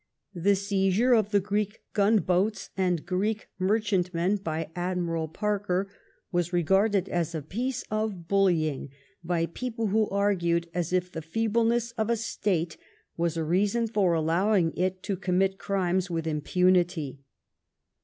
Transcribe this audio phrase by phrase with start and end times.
[0.33, 5.89] The seizure of the Greek gunboats and Greek mer chantmen by Admiral Parker
[6.31, 8.89] was regarded as a piece of bullying,
[9.23, 12.77] by people who argued as if the feebleness of a State
[13.15, 17.19] was a reason for allowing it to commit crimes with impunity.